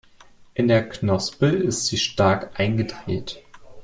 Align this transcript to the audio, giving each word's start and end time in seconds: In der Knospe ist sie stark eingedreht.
In 0.55 0.67
der 0.67 0.89
Knospe 0.89 1.45
ist 1.45 1.85
sie 1.85 1.99
stark 1.99 2.59
eingedreht. 2.59 3.43